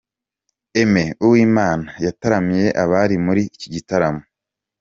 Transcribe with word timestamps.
Aime 0.79 1.03
Uwimana 1.25 1.87
yataramiye 2.05 2.67
abari 2.83 3.15
muri 3.25 3.41
iki 3.53 3.67
gitaramo. 3.75 4.21